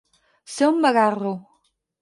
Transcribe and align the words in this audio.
Ser 0.53 0.69
un 0.71 0.81
vagarro. 0.87 1.35